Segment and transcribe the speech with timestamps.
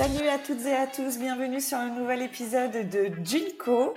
[0.00, 3.92] Salut à toutes et à tous, bienvenue sur un nouvel épisode de Junko.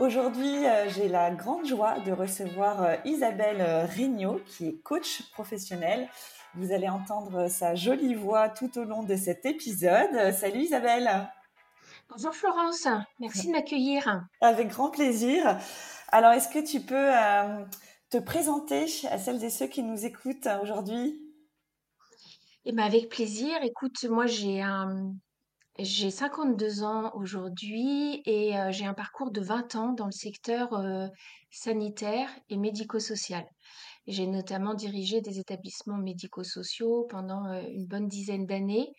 [0.00, 5.22] Aujourd'hui, euh, j'ai la grande joie de recevoir euh, Isabelle euh, Rignot, qui est coach
[5.30, 6.08] professionnelle.
[6.56, 10.32] Vous allez entendre sa jolie voix tout au long de cet épisode.
[10.32, 11.30] Salut Isabelle.
[12.08, 12.88] Bonjour Florence,
[13.20, 14.26] merci de m'accueillir.
[14.40, 15.56] Avec grand plaisir.
[16.08, 17.12] Alors, est-ce que tu peux
[18.10, 21.16] te présenter à celles et ceux qui nous écoutent aujourd'hui?
[22.64, 23.56] Eh bien, avec plaisir.
[23.62, 25.14] Écoute, moi, j'ai un,
[25.78, 30.72] j'ai 52 ans aujourd'hui et euh, j'ai un parcours de 20 ans dans le secteur
[30.74, 31.08] euh,
[31.50, 33.44] sanitaire et médico-social.
[34.06, 38.92] J'ai notamment dirigé des établissements médico-sociaux pendant euh, une bonne dizaine d'années.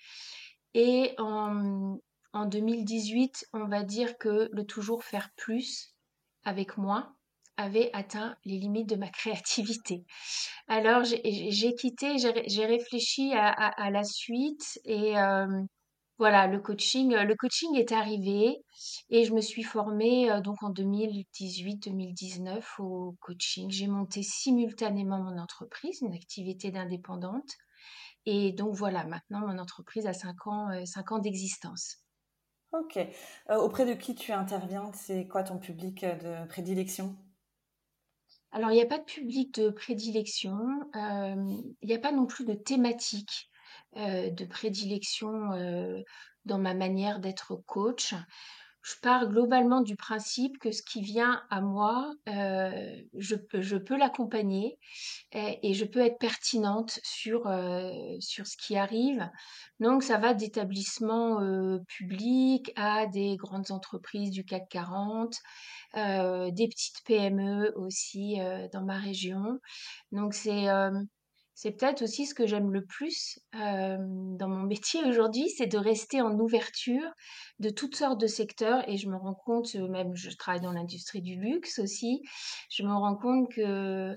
[0.73, 1.98] Et en,
[2.34, 5.96] en 2018, on va dire que le toujours faire plus
[6.44, 7.14] avec moi
[7.56, 10.03] avait atteint les limites de ma créativité.
[10.68, 15.16] Alors j'ai quitté, j'ai réfléchi à, à, la suite et
[16.18, 18.64] voilà, le coaching, le coaching est arrivé
[19.10, 23.70] et je me suis formée donc en 2018-2019 au coaching.
[23.70, 27.52] J'ai monté simultanément mon entreprise, une activité d'indépendante.
[28.26, 31.98] Et donc voilà, maintenant mon entreprise a 5 ans, euh, ans d'existence.
[32.74, 32.98] Ok.
[33.50, 34.92] auprès de qui tu interviens?
[34.94, 37.16] C'est quoi ton public de prédilection?
[38.52, 40.58] Alors, il n'y a pas de public de prédilection,
[40.94, 43.50] il n'y a pas non plus de thématique.
[43.98, 46.02] Euh, de prédilection euh,
[46.44, 48.14] dans ma manière d'être coach.
[48.81, 53.36] Je pars globalement du principe que ce qui vient à moi, euh, je,
[53.78, 54.78] peux l'accompagner
[55.31, 57.52] et, je peux être pertinente sur,
[58.19, 59.28] sur ce qui arrive.
[59.80, 61.40] Donc ça va d'établissements
[61.88, 65.34] publics à des grandes entreprises du CAC 40,
[65.96, 68.38] des petites PME aussi
[68.72, 69.59] dans ma région.
[70.12, 70.68] Donc c'est
[71.56, 76.22] c'est peut-être aussi ce que j'aime le plus dans mon métier aujourd'hui, c'est de rester
[76.22, 77.10] en ouverture
[77.60, 81.22] de toutes sortes de secteurs et je me rends compte, même je travaille dans l'industrie
[81.22, 82.22] du luxe aussi,
[82.70, 84.16] je me rends compte que,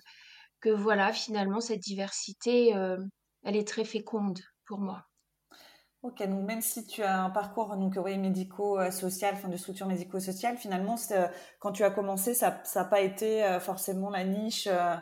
[0.61, 2.71] que voilà, finalement, cette diversité,
[3.45, 5.05] elle est très féconde pour moi.
[6.03, 10.95] Ok, donc même si tu as un parcours donc, médico-social, enfin de structure médico-sociale, finalement,
[11.59, 14.97] quand tu as commencé, ça n'a pas été forcément la niche euh,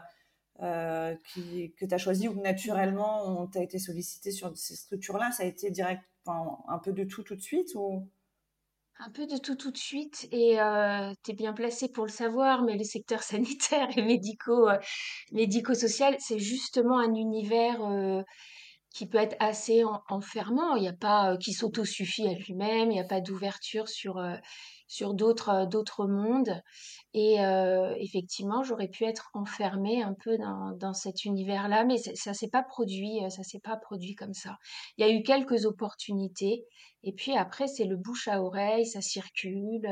[1.33, 5.43] qui, que tu as choisi ou naturellement on t'a été sollicité sur ces structures-là Ça
[5.43, 8.09] a été direct, un peu de tout tout de suite ou?
[8.99, 12.11] Un peu de tout tout de suite et euh, tu es bien placé pour le
[12.11, 14.79] savoir, mais le secteur sanitaire et médico, euh,
[15.33, 18.23] médico-social, c'est justement un univers euh,
[18.95, 20.77] qui peut être assez enfermant.
[20.77, 24.19] Il n'y a pas qui s'autosuffit à lui-même, il n'y a pas d'ouverture sur
[24.89, 26.63] sur d'autres d'autres mondes.
[27.15, 27.37] Et
[27.99, 32.63] effectivement, j'aurais pu être enfermée un peu dans, dans cet univers-là, mais ça s'est pas
[32.63, 34.57] produit, ça s'est pas produit comme ça.
[34.99, 36.65] Il y a eu quelques opportunités,
[37.03, 39.87] et puis après c'est le bouche à oreille, ça circule.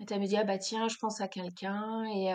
[0.00, 2.32] et tu me dit ah bah tiens, je pense à quelqu'un et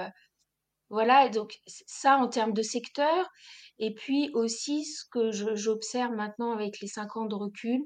[0.90, 1.30] voilà.
[1.30, 3.30] Donc ça en termes de secteur,
[3.80, 7.82] et puis aussi ce que j'observe maintenant avec les cinq ans de recul,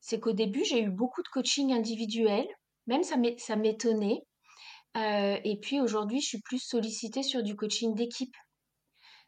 [0.00, 2.46] c'est qu'au début j'ai eu beaucoup de coaching individuel
[2.88, 4.22] même ça m'étonnait.
[4.96, 8.34] Euh, et puis aujourd'hui, je suis plus sollicitée sur du coaching d'équipe.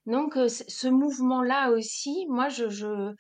[0.07, 3.13] Donc ce mouvement-là aussi, moi, je, je,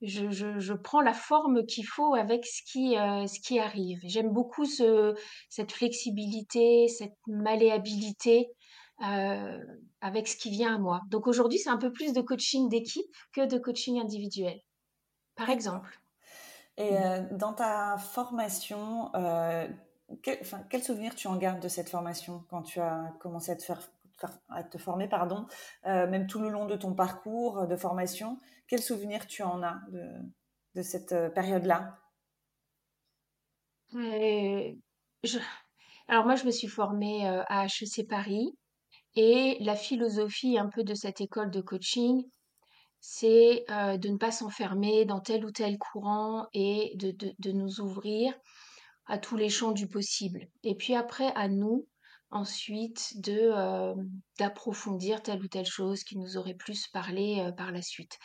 [0.00, 4.00] je, je, prends la forme qu'il faut avec ce qui, euh, ce qui arrive.
[4.04, 5.14] J'aime beaucoup ce,
[5.50, 8.48] cette flexibilité, cette malléabilité
[10.00, 11.00] avec ce qui vient à moi.
[11.10, 14.60] Donc aujourd'hui, c'est un peu plus de coaching d'équipe que de coaching individuel,
[15.34, 16.01] par exemple.
[16.78, 19.68] Et euh, dans ta formation, euh,
[20.22, 20.38] quel,
[20.70, 23.80] quel, souvenir tu en gardes de cette formation quand tu as commencé à te, faire,
[24.48, 25.46] à te former, pardon,
[25.86, 28.38] euh, même tout le long de ton parcours de formation
[28.68, 30.08] Quel souvenir tu en as de,
[30.74, 31.98] de cette période-là?
[33.92, 35.38] Je...
[36.08, 38.56] Alors moi, je me suis formée à HEC Paris
[39.14, 42.24] et la philosophie un peu de cette école de coaching,
[43.02, 48.32] c'est de ne pas s'enfermer dans tel ou tel courant et de, de, nous ouvrir
[49.06, 50.46] à tous les champs du possible.
[50.62, 51.88] Et puis après, à nous,
[52.30, 53.52] ensuite, de
[54.38, 58.20] d'approfondir telle ou telle chose qui nous aurait plus parlé par la suite.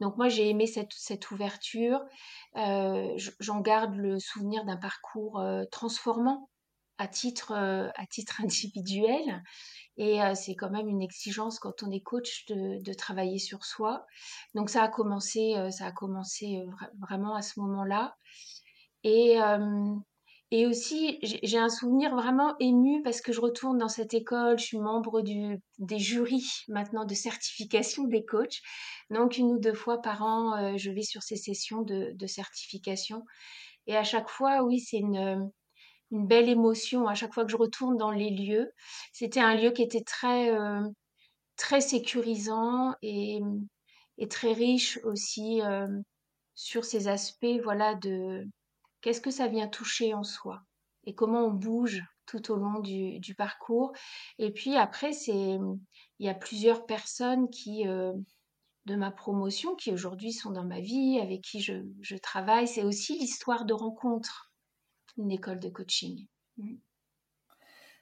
[0.00, 2.00] Donc moi, j'ai aimé cette, cette ouverture.
[2.56, 6.48] J'en garde le souvenir d'un parcours transformant
[6.98, 9.42] à titre, à titre individuel.
[9.96, 14.06] Et c'est quand même une exigence quand on est coach de, de travailler sur soi.
[14.54, 16.64] Donc ça a commencé, ça a commencé
[16.98, 18.16] vraiment à ce moment-là.
[19.04, 19.36] Et,
[20.50, 24.64] et aussi, j'ai un souvenir vraiment ému parce que je retourne dans cette école, je
[24.64, 28.60] suis membre du, des jurys maintenant de certification des coachs.
[29.10, 33.24] Donc une ou deux fois par an, je vais sur ces sessions de, de certification.
[33.86, 35.50] Et à chaque fois, oui, c'est une,
[36.12, 38.72] une belle émotion à chaque fois que je retourne dans les lieux.
[39.12, 40.86] C'était un lieu qui était très, euh,
[41.56, 43.40] très sécurisant et,
[44.18, 45.88] et, très riche aussi euh,
[46.54, 48.46] sur ces aspects, voilà, de
[49.00, 50.62] qu'est-ce que ça vient toucher en soi
[51.04, 53.92] et comment on bouge tout au long du, parcours.
[54.38, 55.58] Et puis après, c'est,
[56.18, 58.12] il y a plusieurs personnes qui, euh,
[58.86, 62.68] de ma promotion, qui aujourd'hui sont dans ma vie, avec qui je, je travaille.
[62.68, 64.51] C'est aussi l'histoire de rencontres
[65.16, 66.26] une école de coaching.
[66.56, 66.76] Mm.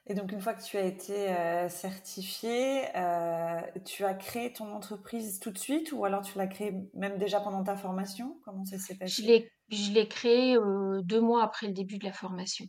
[0.07, 4.73] Et donc, une fois que tu as été euh, certifiée, euh, tu as créé ton
[4.73, 8.39] entreprise tout de suite ou alors tu l'as créée même déjà pendant ta formation?
[8.43, 9.51] Comment ça s'est passé?
[9.69, 12.65] Je l'ai créée euh, deux mois après le début de la formation.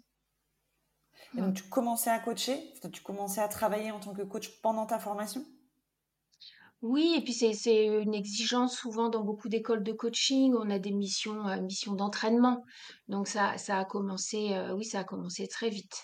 [1.37, 2.75] Et donc, tu commençais à coacher?
[2.93, 5.43] Tu commençais à travailler en tant que coach pendant ta formation?
[6.83, 10.53] Oui, et puis c'est une exigence souvent dans beaucoup d'écoles de coaching.
[10.59, 12.65] On a des missions, euh, missions d'entraînement.
[13.07, 16.03] Donc ça, a commencé, euh, oui, ça a commencé très vite.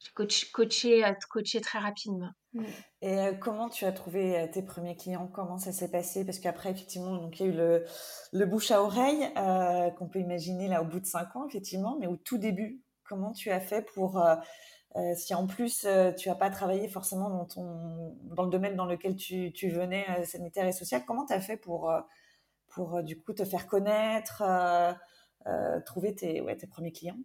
[0.00, 2.30] J'ai euh, coaché très rapidement.
[2.54, 2.64] Mm.
[3.02, 5.28] Et comment tu as trouvé tes premiers clients?
[5.28, 6.24] Comment ça s'est passé?
[6.24, 7.84] Parce qu'après, effectivement, donc il y a eu le,
[8.32, 9.30] le bouche à oreille
[9.98, 13.32] qu'on peut imaginer là au bout de cinq ans, effectivement, mais au tout début, comment
[13.32, 14.18] tu as fait pour
[14.96, 18.74] euh, si en plus euh, tu n'as pas travaillé forcément dans, ton, dans le domaine
[18.74, 21.92] dans lequel tu, tu venais, euh, sanitaire et social, comment tu as fait pour,
[22.68, 24.42] pour du coup te faire connaître,
[25.86, 27.18] trouver tes, ouais, tes premiers clients?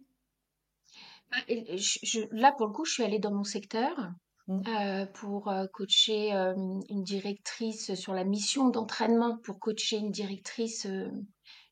[1.32, 4.10] Bah, je, Là, pour le coup, je suis allée dans mon secteur.
[4.48, 5.06] Mmh.
[5.14, 10.86] pour coacher une directrice sur la mission d'entraînement, pour coacher une directrice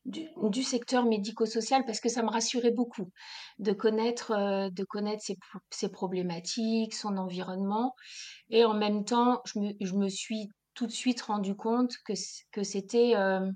[0.05, 3.09] du, secteur médico-social parce que ça me rassurait beaucoup
[3.59, 5.23] de connaître, euh, de connaître
[5.69, 7.95] ses, problématiques, son environnement.
[8.49, 12.13] Et en même temps, je me, je me suis tout de suite rendu compte que,
[12.51, 13.49] que c'était, euh,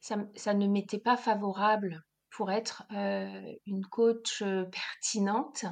[0.00, 4.42] ça, ne m'était pas favorable pour être euh, une coach
[4.72, 5.64] pertinente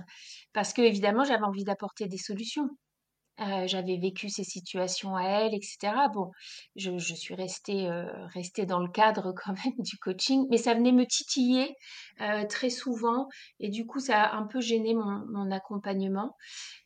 [0.52, 2.68] parce que évidemment j'avais envie d'apporter des solutions
[3.40, 5.92] euh, j'avais vécu ces situations à elle, etc.
[6.12, 6.30] Bon,
[6.76, 8.04] je, je suis restée, euh,
[8.34, 11.74] restée dans le cadre quand même du coaching, mais ça venait me titiller
[12.20, 13.28] euh, très souvent
[13.60, 16.36] et du coup ça a un peu gêné mon, mon accompagnement.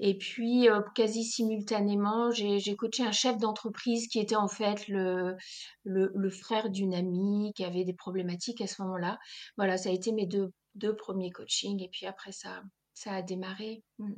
[0.01, 5.37] Et puis quasi simultanément, j'ai coaché un chef d'entreprise qui était en fait le,
[5.85, 9.19] le, le frère d'une amie qui avait des problématiques à ce moment-là.
[9.57, 12.63] Voilà, ça a été mes deux, deux premiers coachings et puis après ça,
[12.95, 13.83] ça a démarré.
[13.99, 14.13] Mmh.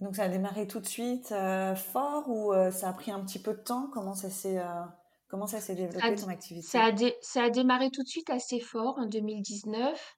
[0.00, 3.24] Donc ça a démarré tout de suite euh, fort ou euh, ça a pris un
[3.24, 3.88] petit peu de temps?
[3.92, 4.84] Comment ça s'est euh,
[5.28, 6.66] comment ça s'est développé ton activité?
[6.66, 10.16] ça a, ça a démarré tout de suite assez fort en 2019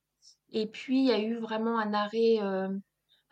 [0.53, 2.39] et puis il y a eu vraiment un arrêt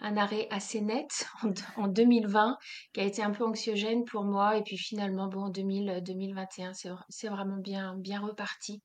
[0.00, 1.26] un arrêt assez net
[1.76, 2.58] en, 2020
[2.93, 4.58] qui a été un peu anxiogène pour moi.
[4.58, 6.73] Et puis finalement bon en 2021
[7.08, 8.83] c'est vraiment bien bien reparti.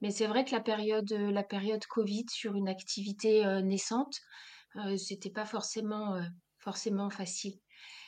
[0.00, 4.14] Mais c'est vrai que la période la période Covid sur une activité naissante
[4.96, 6.20] c'était pas forcément
[6.60, 7.58] forcément facile.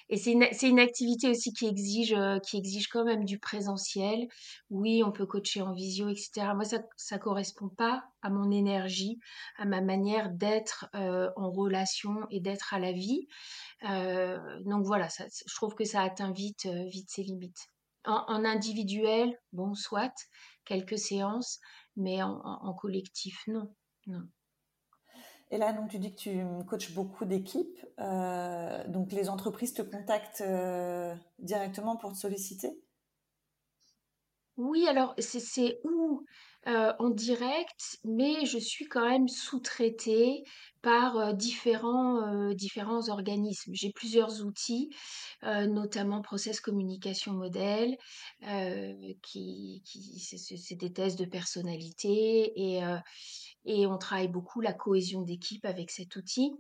[0.08, 4.28] Et c'est une, une, activité aussi qui exige, euh, qui exige quand même du présentiel.
[4.68, 6.52] Oui, on peut coacher en visio, etc.
[6.54, 6.80] Moi, ça
[7.16, 9.18] ne correspond pas à mon énergie,
[9.56, 13.26] à ma manière d'être euh, en relation et d'être à la vie.
[13.88, 17.68] Euh, donc voilà, ça, je trouve que ça atteint vite, vite ses limites.
[18.04, 20.12] En, individuel, bon, soit,
[20.64, 21.60] quelques séances,
[21.96, 23.72] mais en, en collectif, non.
[24.08, 24.28] non.
[25.52, 27.78] Et là, donc, tu dis que tu coaches beaucoup d'équipes.
[28.00, 32.74] Euh, donc, les entreprises te contactent euh, directement pour te solliciter?
[34.56, 36.24] Oui, alors, c'est où?
[36.66, 40.44] Euh, en direct, mais je suis quand même sous-traitée
[40.80, 43.72] par différents, différents organismes.
[43.72, 44.90] J'ai plusieurs outils,
[45.42, 47.96] notamment Process Communication Model,
[49.22, 52.82] qui, qui c'est des tests de personnalité et
[53.64, 56.52] et on travaille beaucoup la cohésion d'équipe avec cet outil.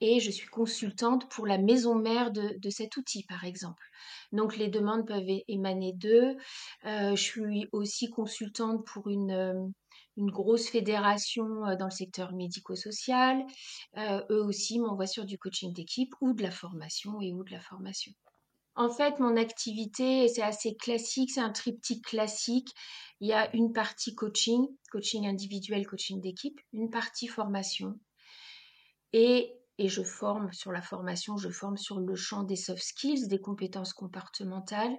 [0.00, 3.82] Et je suis consultante pour la maison mère de, cet outil, par exemple.
[4.32, 6.36] Donc les demandes peuvent émaner d'eux.
[6.84, 9.66] Euh, je suis aussi consultante pour une, euh,
[10.16, 13.44] une grosse fédération euh, dans le secteur médico-social.
[13.96, 17.60] eux aussi m'envoient sur du coaching d'équipe ou de la formation et ou de la
[17.60, 18.12] formation.
[18.76, 22.68] En fait, mon activité, c'est assez classique, c'est un triptyque classique.
[23.20, 27.98] Il y a une partie coaching, coaching individuel, coaching d'équipe, une partie formation
[29.12, 33.28] et et je forme sur la formation, je forme sur le champ des soft skills,
[33.28, 34.96] des compétences comportementales.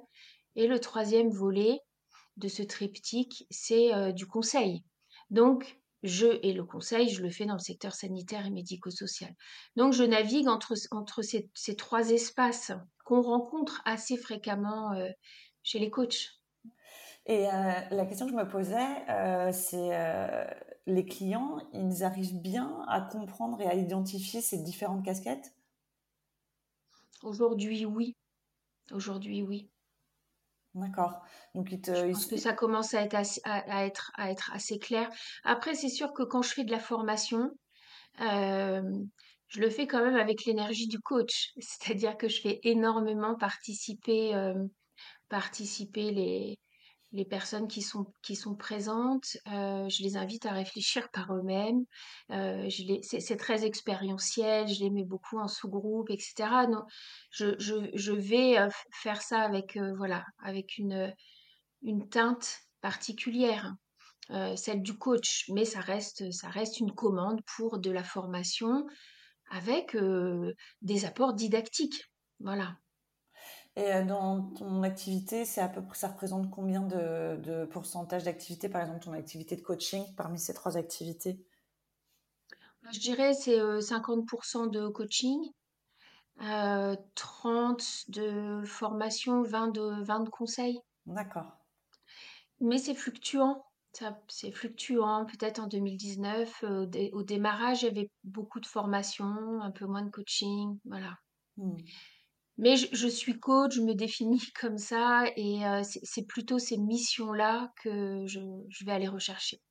[0.55, 1.79] Et le troisième volet
[2.37, 4.83] de ce triptyque, c'est euh, du conseil.
[5.29, 9.35] Donc, je et le conseil, je le fais dans le secteur sanitaire et médico-social.
[9.75, 10.75] Donc, je navigue entre,
[11.21, 12.71] ces, trois espaces
[13.03, 15.09] qu'on rencontre assez fréquemment euh,
[15.61, 16.38] chez les coachs.
[17.29, 19.91] Et euh, la question que je me posais, c'est
[20.87, 25.53] les clients, ils arrivent bien à comprendre et à identifier ces différentes casquettes?
[27.21, 28.15] Aujourd'hui, oui.
[28.91, 29.69] Aujourd'hui, oui.
[30.73, 31.21] D'accord.
[31.53, 34.51] Donc, il te, je pense que ça commence à être, assez, à, être, à être
[34.53, 35.07] assez clair.
[35.43, 37.51] Après, c'est sûr que quand je fais de la formation,
[38.21, 38.81] euh,
[39.49, 41.51] je le fais quand même avec l'énergie du coach.
[41.59, 44.65] C'est-à-dire que je fais énormément participer, euh,
[45.27, 46.59] participer les,
[47.11, 51.85] les personnes qui sont, qui sont présentes, euh, je les invite à réfléchir par eux-mêmes.
[52.31, 52.69] Euh,
[53.01, 56.67] c'est très expérientiel, je les mets beaucoup en sous-groupe, etc.
[56.69, 56.83] Non,
[57.31, 61.13] je, je, vais euh, faire ça avec, voilà, avec une,
[61.81, 63.73] une teinte particulière,
[64.55, 68.85] celle du coach, mais ça reste, ça reste une commande pour de la formation
[69.49, 69.97] avec
[70.83, 72.03] des apports didactiques.
[72.39, 72.77] Voilà.
[73.79, 78.67] Et euh, dans ton activité, c'est à peu près, ça représente combien de, pourcentage d'activité,
[78.67, 81.39] par exemple, ton activité de coaching parmi ces trois activités?
[82.83, 85.39] Bah, Je dirais c'est 50% euh, de coaching,
[86.39, 87.75] 30 euh,
[88.09, 90.81] de formation, 20 de, 20 de conseils.
[91.05, 91.49] D'accord.
[92.59, 93.65] Mais c'est fluctuant.
[94.27, 95.25] C'est fluctuant.
[95.25, 96.65] Peut-être en 2019,
[97.13, 100.77] au, démarrage, il y avait beaucoup de formation, un peu moins de coaching.
[100.83, 101.17] Voilà.
[101.55, 101.77] Hmm.
[102.59, 107.71] Mais je, suis coach, je me définis comme ça et euh, c'est plutôt ces missions-là
[107.81, 109.61] que je, vais aller rechercher.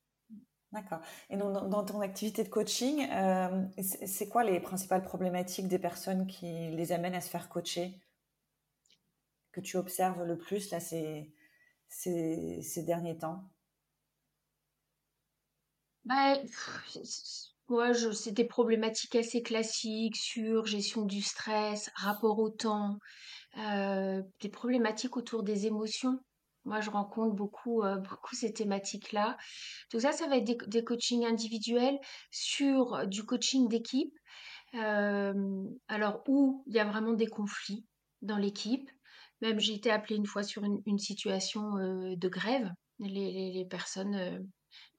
[0.71, 0.99] D'accord.
[1.29, 6.25] Et donc, dans, ton activité de coaching, euh, c'est quoi les principales problématiques des personnes
[6.25, 7.99] qui les amènent à se faire coacher?
[9.51, 11.31] Que tu observes le plus là ces,
[11.87, 13.43] ces, derniers temps?
[16.05, 16.37] Bah,
[17.69, 22.97] Ouais, je, c'est des problématiques assez classiques sur gestion du stress, rapport au temps,
[23.57, 26.19] euh, des problématiques autour des émotions.
[26.65, 29.37] Moi, je rencontre beaucoup, euh, beaucoup ces thématiques-là.
[29.91, 31.99] Tout ça, ça va être des, coachings individuels
[32.31, 34.13] sur du coaching d'équipe.
[34.73, 37.85] Euh, alors, où il y a vraiment des conflits
[38.23, 38.89] dans l'équipe.
[39.41, 42.71] Même, j'ai été appelée une fois sur une, situation de grève.
[42.99, 44.49] Les personnes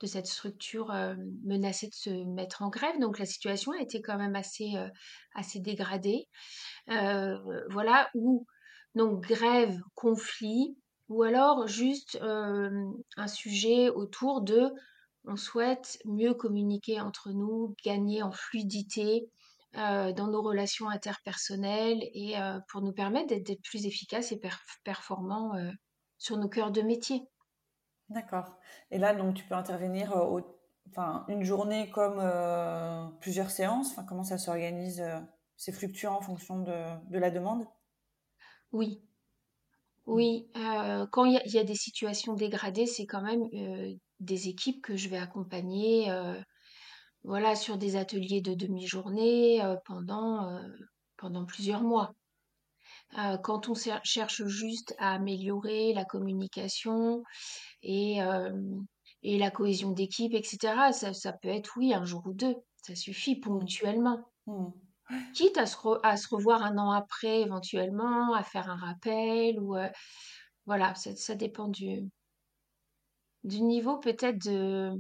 [0.01, 2.99] de cette structure euh, menaçait de se mettre en grève.
[3.01, 4.89] Donc la situation a été quand même assez, euh,
[5.35, 6.29] assez dégradée.
[6.89, 7.37] Euh,
[7.71, 8.47] voilà, ou
[8.95, 10.77] donc grève, conflit,
[11.09, 14.71] ou alors juste un sujet autour de
[15.25, 19.29] on souhaite mieux communiquer entre nous, gagner en fluidité
[19.75, 22.35] dans nos relations interpersonnelles et
[22.69, 24.41] pour nous permettre d'être plus efficaces et
[24.85, 25.53] performants
[26.19, 27.23] sur nos cœurs de métier.
[28.11, 28.57] D'accord.
[28.91, 30.41] Et là, donc, tu peux intervenir euh,
[30.89, 33.93] enfin, une journée comme euh, plusieurs séances?
[33.93, 35.21] Enfin, comment ça s'organise euh,
[35.57, 37.65] C'est fluctuant en fonction de, la demande?
[38.73, 39.01] Oui.
[40.07, 40.51] Oui.
[41.13, 43.49] quand il y, a des situations dégradées, c'est quand même
[44.19, 46.11] des équipes que je vais accompagner
[47.23, 50.61] voilà, sur des ateliers de demi-journée pendant,
[51.17, 52.13] pendant plusieurs mois.
[53.43, 57.23] Quand on cherche juste à améliorer la communication,
[57.83, 58.19] et,
[59.23, 60.93] et la cohésion d'équipe, etc.
[60.93, 62.57] Ça, ça, peut être, oui, un jour ou deux.
[62.83, 64.25] Ça suffit ponctuellement.
[64.47, 64.69] Mmh.
[65.35, 69.77] Quitte à se, à se, revoir un an après, éventuellement, à faire un rappel, ou
[70.67, 72.09] voilà, ça, ça, dépend du,
[73.45, 74.93] du niveau peut-être de,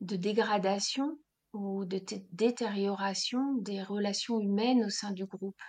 [0.00, 1.18] de dégradation
[1.52, 2.00] ou de
[2.32, 5.60] détérioration des relations humaines au sein du groupe.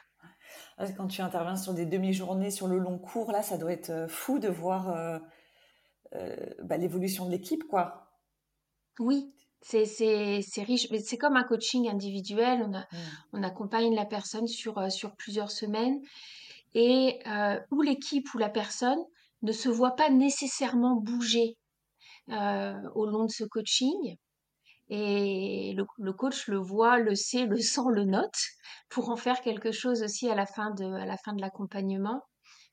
[0.97, 4.39] Quand tu interviens sur des demi-journées, sur le long cours, là, ça doit être fou
[4.39, 5.21] de voir
[6.15, 8.11] euh, bah, l'évolution de l'équipe, quoi.
[8.99, 12.63] Oui, c'est, c'est, riche, mais c'est comme un coaching individuel.
[12.67, 12.97] On, a, mmh.
[13.33, 15.99] on accompagne la personne sur, euh, sur plusieurs semaines
[16.75, 18.99] et euh, où l'équipe ou la personne
[19.41, 21.57] ne se voit pas nécessairement bouger
[22.27, 24.15] au long de ce coaching.
[24.95, 28.37] Et le, le, coach le voit, le sait, le sent, le note
[28.89, 32.21] pour en faire quelque chose aussi à la fin de, à la fin de l'accompagnement.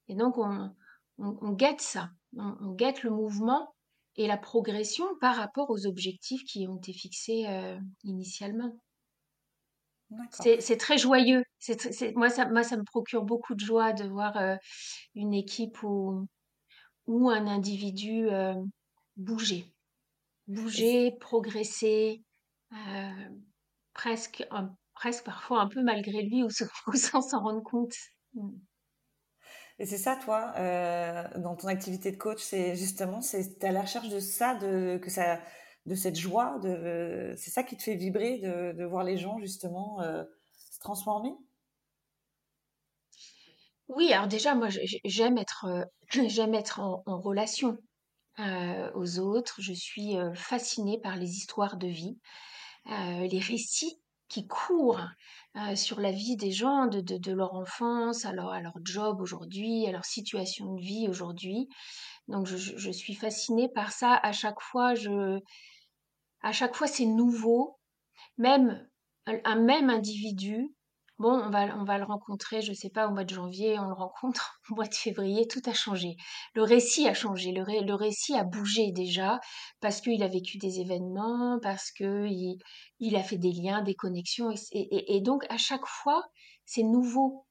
[0.06, 0.70] Et donc, on,
[1.16, 3.74] on, guette ça, on, guette le mouvement
[4.16, 8.76] et la progression par rapport aux objectifs qui ont été fixés euh, initialement.
[10.30, 11.42] C'est très joyeux.
[12.16, 14.56] moi, ça, moi, ça me procure beaucoup de joie de voir euh,
[15.14, 16.26] une équipe ou,
[17.06, 18.54] ou un individu euh,
[19.16, 19.64] bouger.
[20.47, 22.25] Bouger, progresser,
[23.94, 24.44] presque
[24.94, 26.50] presque parfois un peu malgré lui ou,
[26.94, 27.94] sans s'en rendre compte.
[28.35, 28.50] Mmh.
[29.78, 33.80] Et c'est ça, toi, euh, dans ton activité de coach, c'est justement, c'est à la
[33.80, 35.40] recherche de ça, de que ça,
[35.87, 40.02] de cette joie, de, c'est ça qui te fait vibrer, de, voir les gens justement
[40.02, 40.23] euh,
[40.70, 41.32] se transformer?
[43.88, 44.68] Oui, alors déjà, moi,
[45.04, 45.85] j'aime être, euh,
[46.28, 47.78] j'aime être en, relation
[48.94, 49.61] aux autres.
[49.61, 52.18] Je suis fascinée par les histoires de vie,
[52.87, 55.04] les récits qui courent
[55.75, 59.87] sur la vie des gens, de, de, leur enfance, à leur, à leur job aujourd'hui,
[59.87, 61.68] à leur situation de vie aujourd'hui.
[62.28, 64.14] Donc je, je, suis fascinée par ça.
[64.23, 65.40] À chaque fois, je,
[66.42, 67.78] à chaque fois c'est nouveau.
[68.38, 68.88] Même
[69.26, 70.75] un même individu
[71.20, 73.78] Bon, on va, on va le rencontrer, je ne sais pas, au mois de janvier,
[73.78, 76.16] on le rencontre au mois de février, tout a changé.
[76.54, 79.38] Le récit a changé, le, le récit a bougé déjà,
[79.82, 82.56] parce qu'il a vécu des événements, parce qu'il
[83.00, 86.24] il a fait des liens, des connexions, et, et, donc à chaque fois,
[86.64, 87.44] c'est nouveau.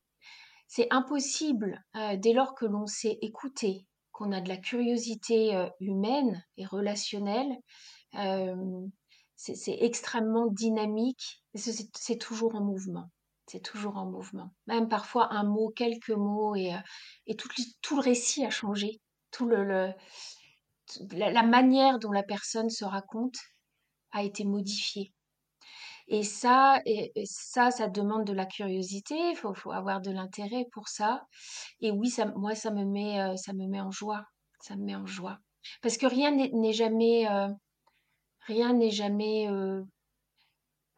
[0.68, 5.70] C'est impossible, euh, dès lors que l'on sait écouter, qu'on a de la curiosité euh,
[5.80, 7.56] humaine et relationnelle,
[8.16, 8.56] euh,
[9.36, 13.12] c'est extrêmement dynamique, c'est toujours en mouvement
[13.50, 14.52] c'est toujours en mouvement.
[14.68, 16.80] Même parfois un mot, quelques mots, et, euh,
[17.26, 17.50] et tout,
[17.82, 19.02] tout, le récit a changé.
[19.32, 19.92] Tout le,
[21.12, 23.38] la, manière dont la personne se raconte
[24.12, 25.14] a été modifiée.
[26.08, 29.16] Et ça, et, ça, ça demande de la curiosité.
[29.32, 31.26] Il faut, faut, avoir de l'intérêt pour ça.
[31.82, 34.26] Et oui, ça, moi, ça me met, euh, ça me met en joie.
[34.62, 35.40] Ça me met en joie.
[35.82, 37.48] Parce que rien n'est jamais, euh,
[38.42, 39.48] rien n'est jamais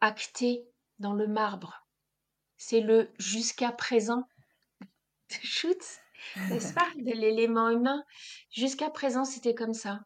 [0.00, 0.64] acté
[0.98, 1.81] dans le marbre
[2.64, 4.22] c'est le jusqu'à présent
[4.80, 5.98] de Schutz,
[6.48, 8.04] n'est-ce pas, de l'élément humain.
[8.50, 10.00] Jusqu'à présent, c'était comme ça.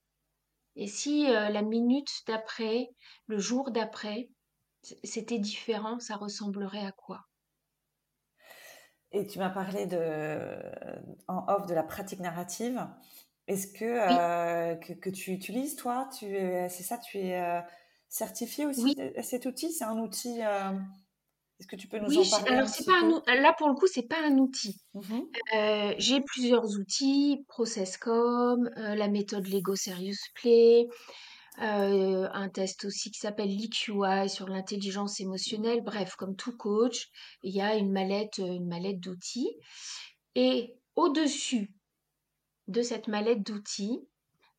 [0.74, 2.88] Et si euh, la minute d'après,
[3.26, 4.30] le jour d'après,
[5.04, 7.26] c'était différent, ça ressemblerait à quoi?
[9.12, 10.58] Et tu m'as parlé de,
[11.28, 12.86] en off de la pratique narrative.
[13.48, 16.08] Est-ce que, euh, que, tu utilises, toi?
[16.18, 16.26] Tu
[16.68, 17.60] C'est ça, tu es euh,
[18.08, 20.40] certifié aussi Cet outil, c'est un outil
[21.58, 23.86] est-ce que tu peux nous en parler alors c'est pas un, là pour le coup
[23.86, 24.76] c'est pas un outil.
[24.94, 25.20] Mmh
[25.54, 30.86] euh, j'ai plusieurs outils, Processcom, euh, la méthode Lego Serious Play,
[31.62, 35.82] euh, un test aussi qui s'appelle l'EQI sur l'intelligence émotionnelle.
[35.82, 37.08] Bref, comme tout coach,
[37.42, 39.56] il y a une mallette, une mallette d'outils.
[40.34, 41.72] Et au-dessus
[42.68, 44.00] de cette mallette d'outils,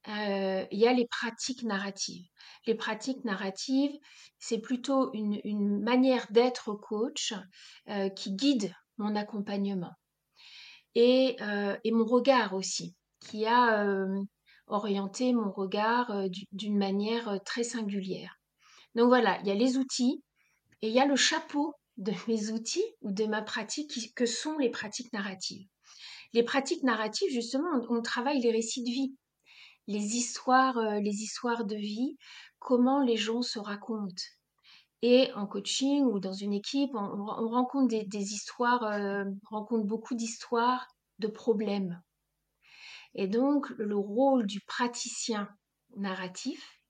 [0.08, 2.26] il y a les pratiques narratives.
[2.65, 3.96] Les pratiques narratives,
[4.39, 7.34] c'est plutôt une, manière d'être coach
[8.15, 9.93] qui guide mon accompagnement.
[10.96, 11.36] Et,
[11.86, 14.08] mon regard aussi, qui a
[14.67, 16.12] orienté mon regard
[16.52, 18.38] d'une manière très singulière.
[18.96, 20.24] Donc voilà, il y a les outils
[20.82, 24.58] et il y a le chapeau de mes outils ou de ma pratique que sont
[24.58, 25.67] les pratiques narratives.
[26.34, 29.15] Les pratiques narratives, justement, on travaille les récits de vie
[29.88, 32.17] les histoires, euh, les histoires de vie,
[32.60, 34.23] comment les gens se racontent.
[35.02, 40.15] Et en coaching ou dans une équipe, on, rencontre des, histoires, euh, on rencontre beaucoup
[40.15, 40.88] d'histoires
[41.19, 42.02] de problèmes.
[43.13, 45.50] Et donc, le rôle du praticien
[45.95, 46.82] narratif,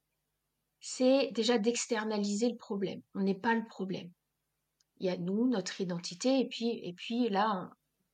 [0.79, 3.01] c'est déjà d'externaliser le problème.
[3.13, 4.11] On n'est pas le problème.
[4.99, 7.69] Il y a nous, notre identité, et puis, et puis là,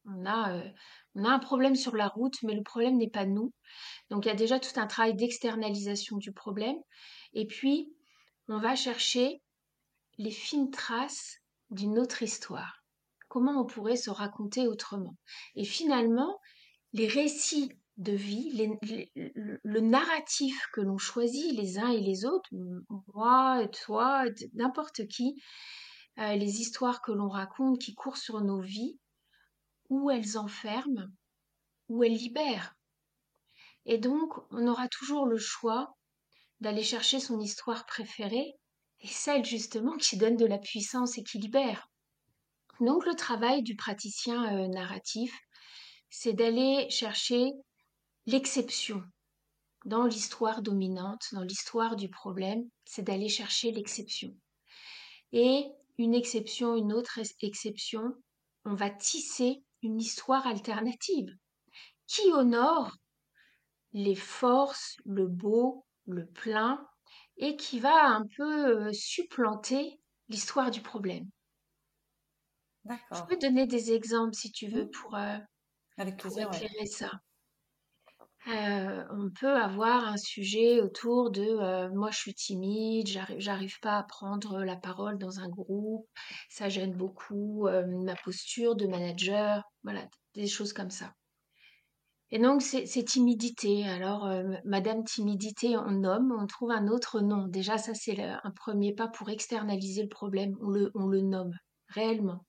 [0.05, 0.69] on a, euh,
[1.15, 3.53] on a un problème sur la route, mais le problème n'est pas nous.
[4.09, 6.77] Donc il y a déjà tout un travail d'externalisation du problème.
[7.33, 7.93] Et puis,
[8.47, 9.41] on va chercher
[10.17, 11.37] les fines traces
[11.69, 12.83] d'une autre histoire.
[13.29, 15.15] Comment on pourrait se raconter autrement?
[15.55, 16.39] Et finalement,
[16.91, 18.51] les récits de vie,
[19.15, 22.49] le narratif que l'on choisit les uns et les autres,
[23.13, 25.41] moi, toi, n'importe qui,
[26.19, 28.99] euh, les histoires que l'on raconte qui courent sur nos vies,
[29.93, 31.07] où elles enferment,
[31.87, 32.75] où elles libèrent.
[33.85, 35.95] Et donc, on aura toujours le choix
[36.61, 38.55] d'aller chercher son histoire préférée
[39.01, 41.91] et celle justement qui donne de la puissance et qui libère.
[42.79, 45.37] Donc le travail du praticien euh, narratif,
[46.09, 47.51] c'est d'aller chercher
[48.25, 49.03] l'exception
[49.85, 54.33] dans l'histoire dominante, dans l'histoire du problème, c'est d'aller chercher l'exception.
[55.33, 58.15] Et une exception, une autre exception,
[58.65, 61.29] on va tisser une histoire alternative
[62.07, 62.97] qui honore
[63.93, 66.87] les forces, le beau, le plein,
[67.37, 71.29] et qui va un peu euh, supplanter l'histoire du problème?
[73.13, 75.37] Je peux donner des exemples si tu veux pour, euh,
[76.37, 77.11] éclairer ça.
[78.47, 84.63] On peut avoir un sujet autour de moi je suis timide, j'arrive, pas à prendre
[84.63, 86.07] la parole dans un groupe,
[86.49, 87.67] ça gêne beaucoup
[88.03, 91.13] ma posture de manager, voilà, des choses comme ça.
[92.31, 93.87] Et donc, c'est timidité.
[93.87, 94.27] Alors,
[94.65, 97.47] Madame Timidité en homme, on trouve un autre nom.
[97.47, 100.57] Déjà, ça, c'est un premier pas pour externaliser le problème.
[100.59, 101.53] On on le nomme
[101.89, 102.43] réellement.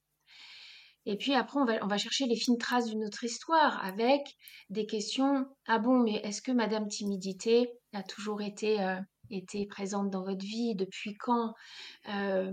[1.07, 4.37] Et puis après, on va, chercher les fines traces d'une autre histoire avec
[4.71, 5.47] des questions.
[5.67, 8.99] Ah bon, mais est-ce que Madame Timidité a toujours été, euh,
[9.31, 10.75] été présente dans votre vie?
[10.75, 11.55] Depuis quand?
[12.09, 12.53] Euh,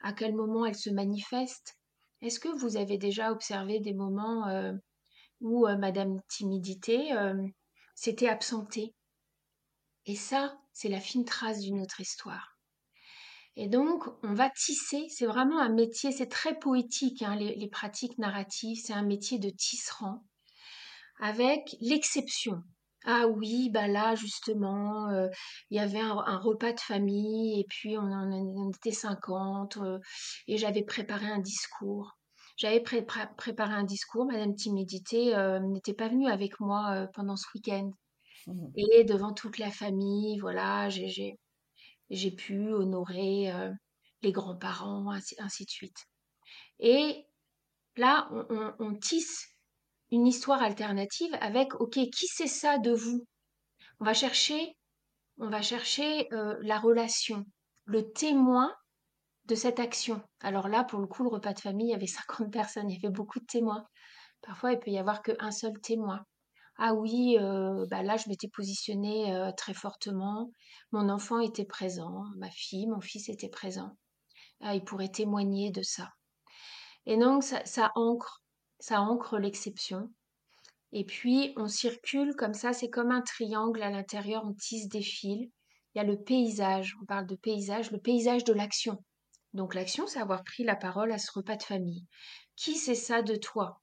[0.00, 1.78] À quel moment elle se manifeste?
[2.20, 4.44] Est-ce que vous avez déjà observé des moments
[5.40, 7.12] où Madame Timidité
[7.94, 8.94] s'était absentée?
[10.06, 12.55] Et ça, c'est la fine trace d'une autre histoire.
[13.56, 18.18] Et donc, on va tisser, c'est vraiment un métier, c'est très poétique, hein, les, pratiques
[18.18, 20.22] narratives, c'est un métier de tisserand,
[21.20, 22.62] avec l'exception.
[23.06, 25.08] Ah oui, bah là, justement,
[25.70, 29.78] il y avait un, repas de famille, et puis on, en était 50,
[30.48, 32.18] et j'avais préparé un discours.
[32.56, 37.46] J'avais préparé un discours, Madame Timidité euh, n'était pas venue avec moi euh, pendant ce
[37.54, 37.90] week-end.
[38.46, 38.66] Mmh.
[38.76, 41.38] Et devant toute la famille, voilà, j'ai
[42.36, 43.52] pu honorer
[44.22, 46.06] les grands-parents, ainsi, de suite.
[46.78, 47.26] Et
[47.96, 48.28] là,
[48.78, 49.46] on, tisse
[50.10, 53.26] une histoire alternative avec, ok, qui c'est ça de vous?
[54.00, 54.76] On va chercher,
[55.38, 57.44] on va chercher la relation,
[57.84, 58.74] le témoin
[59.46, 60.20] de cette action.
[60.40, 63.00] Alors là, pour le coup, le repas de famille, il y avait 50 personnes, il
[63.00, 63.86] y avait beaucoup de témoins.
[64.42, 66.24] Parfois, il peut y avoir qu'un seul témoin.
[66.78, 67.36] Ah oui,
[67.90, 70.50] bah là, je m'étais positionnée très fortement.
[70.92, 73.96] Mon enfant était présent, ma fille, mon fils était présent.
[74.60, 76.10] Ah, il pourrait témoigner de ça.
[77.06, 78.42] Et donc, ça, ça ancre,
[78.78, 80.10] ça ancre l'exception.
[80.92, 85.02] Et puis, on circule comme ça, c'est comme un triangle à l'intérieur, on tisse des
[85.02, 85.50] fils.
[85.94, 89.02] Il y a le paysage, on parle de paysage, le paysage de l'action.
[89.54, 92.04] Donc l'action, c'est avoir pris la parole à ce repas de famille.
[92.54, 93.80] Qui c'est ça de toi?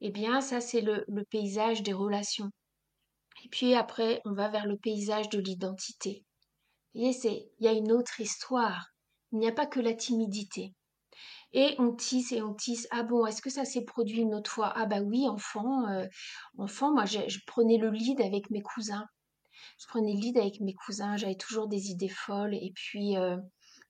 [0.00, 2.50] Eh bien, ça, c'est le, paysage des relations.
[3.44, 6.24] Et puis après, on va vers le paysage de l'identité.
[6.94, 8.88] Vous voyez, il y a une autre histoire.
[9.32, 10.72] Il n'y a pas que la timidité.
[11.52, 12.86] Et on tisse et on tisse.
[12.90, 14.72] Ah bon, est-ce que ça s'est produit une autre fois?
[14.76, 16.06] Ah bah oui, enfant, euh,
[16.58, 19.06] enfant, moi je, prenais le lead avec mes cousins.
[19.78, 22.54] Je prenais le lead avec mes cousins, j'avais toujours des idées folles.
[22.54, 23.36] Et puis, euh,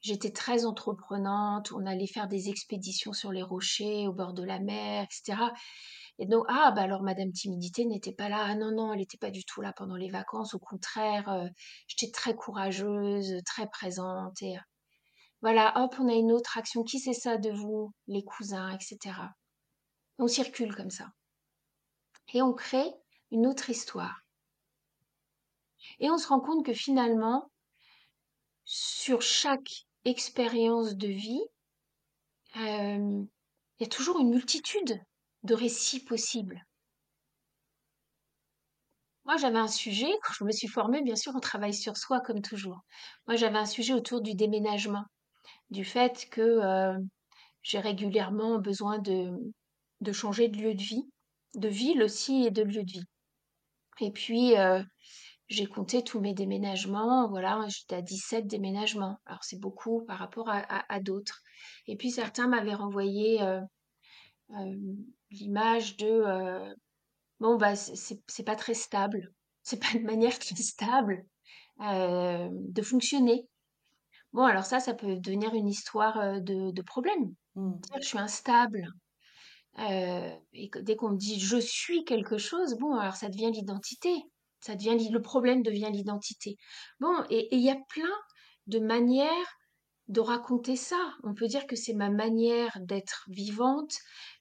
[0.06, 4.60] J'étais très entreprenante, on allait faire des expéditions sur les rochers, au bord de la
[4.60, 5.36] mer, etc.
[6.20, 8.44] Et donc, ah, bah alors Madame Timidité n'était pas là.
[8.46, 10.54] Ah non, non, elle n'était pas du tout là pendant les vacances.
[10.54, 11.48] Au contraire, euh,
[11.88, 14.40] j'étais très courageuse, très présente.
[14.42, 14.60] Et euh,
[15.42, 16.84] voilà, hop, on a une autre action.
[16.84, 17.92] Qui c'est ça de vous?
[18.06, 19.12] Les cousins, etc.
[20.18, 21.08] On circule comme ça.
[22.32, 22.92] Et on crée
[23.32, 24.20] une autre histoire.
[25.98, 27.50] Et on se rend compte que finalement,
[28.64, 31.42] sur chaque expérience de vie,
[32.56, 33.24] euh,
[33.78, 34.98] il y a toujours une multitude
[35.42, 36.64] de récits possibles.
[39.24, 42.20] Moi, j'avais un sujet, quand je me suis formée, bien sûr, on travaille sur soi
[42.20, 42.80] comme toujours.
[43.26, 45.04] Moi, j'avais un sujet autour du déménagement,
[45.70, 46.98] du fait que euh,
[47.62, 49.32] j'ai régulièrement besoin de,
[50.12, 51.02] changer de lieu de vie,
[51.54, 53.04] de ville aussi et de lieu de vie.
[54.00, 54.82] Et puis, euh,
[55.48, 59.18] j'ai compté tous mes déménagements, voilà, j'étais à 17 déménagements.
[59.26, 61.42] Alors c'est beaucoup par rapport à, d'autres.
[61.86, 63.60] Et puis certains m'avaient renvoyé euh,
[64.50, 64.76] euh,
[65.30, 66.74] l'image de euh,
[67.38, 69.32] bon bah c'est pas très stable,
[69.62, 71.24] c'est pas de manière très stable
[71.78, 73.46] de fonctionner.
[74.32, 77.34] Bon alors ça, ça peut devenir une histoire de, problème.
[77.54, 77.72] Mmh.
[78.00, 78.88] Je suis instable.
[79.78, 84.10] et dès qu'on me dit je suis quelque chose, bon alors ça devient l'identité.
[84.66, 86.56] Ça devient le problème devient l'identité.
[86.98, 88.12] Bon, et il y a plein
[88.66, 89.58] de manières
[90.08, 90.98] de raconter ça.
[91.22, 93.92] On peut dire que c'est ma manière d'être vivante,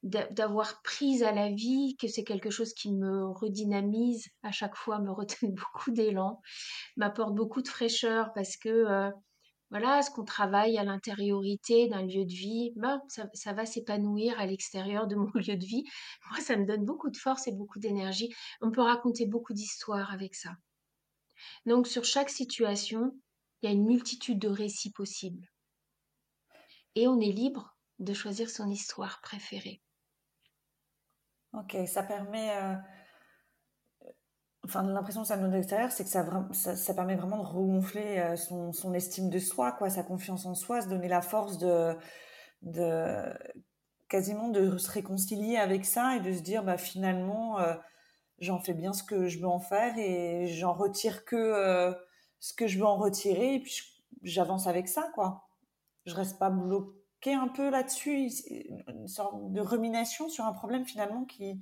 [0.01, 4.99] d'avoir prise à la vie, que c'est quelque chose qui me redynamise à chaque fois,
[4.99, 6.41] me redonne beaucoup d'élan,
[6.97, 9.11] m'apporte beaucoup de fraîcheur parce que euh,
[9.77, 14.45] voilà, ce qu'on travaille à l'intériorité d'un lieu de vie, ben, ça, va s'épanouir à
[14.45, 15.83] l'extérieur de mon lieu de vie.
[16.29, 18.33] Moi, ça me donne beaucoup de force et beaucoup d'énergie.
[18.61, 20.51] On peut raconter beaucoup d'histoires avec ça.
[21.65, 23.19] Donc, sur chaque situation,
[23.61, 25.45] il y a une multitude de récits possibles.
[26.95, 29.81] Et on est libre de choisir son histoire préférée.
[31.51, 32.75] Ok, ça permet euh,
[34.65, 38.35] enfin l'impression que ça donne de l'extérieur, c'est que ça, permet vraiment de regonfler euh,
[38.35, 41.95] son, estime de soi, quoi, sa confiance en soi, se donner la force de,
[44.09, 47.75] quasiment de se réconcilier avec ça et de se dire bah finalement euh,
[48.39, 51.93] j'en fais bien ce que je veux en faire et j'en retire que euh,
[52.39, 53.81] ce que je veux en retirer et puis
[54.23, 55.47] j'avance avec ça, quoi.
[56.05, 58.29] Je reste pas bloqué un peu là-dessus,
[58.87, 61.59] une sorte de rumination sur un problème finalement qui,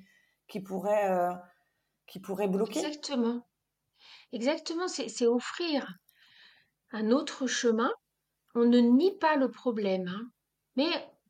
[0.66, 1.10] pourrait,
[2.08, 2.80] qui pourrait bloquer?
[2.80, 3.48] Exactement.
[4.32, 5.88] Exactement, c'est offrir
[6.92, 7.92] un autre chemin.
[8.56, 10.32] On ne nie pas le problème, hein,
[10.76, 10.90] mais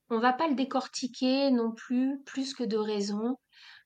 [0.10, 3.38] on va pas le décortiquer non plus, plus que de raison,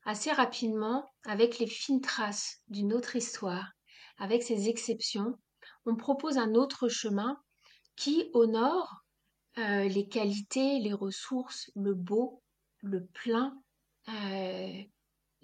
[0.03, 3.71] assez rapidement, avec les fines traces d'une autre histoire,
[4.17, 5.35] avec ses exceptions.
[5.85, 7.37] On propose un autre chemin
[7.95, 9.03] qui honore
[9.57, 12.41] euh, les qualités, les ressources, le beau,
[12.81, 13.55] le plein,
[14.09, 14.83] euh,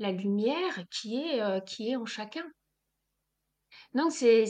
[0.04, 2.46] la lumière qui est, euh, qui est en chacun.
[3.96, 4.46] Donc c'est